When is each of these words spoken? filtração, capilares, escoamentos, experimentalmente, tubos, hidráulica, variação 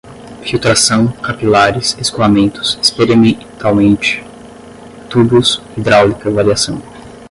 filtração, 0.41 1.09
capilares, 1.21 1.95
escoamentos, 2.01 2.75
experimentalmente, 2.81 4.25
tubos, 5.07 5.61
hidráulica, 5.77 6.27
variação 6.31 6.81